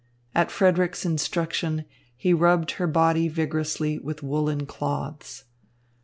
At 0.33 0.49
Frederick's 0.49 1.05
instruction, 1.05 1.85
he 2.17 2.33
rubbed 2.33 2.71
her 2.71 2.87
body 2.87 3.27
vigorously 3.27 3.99
with 3.99 4.23
woollen 4.23 4.65
cloths. 4.65 5.43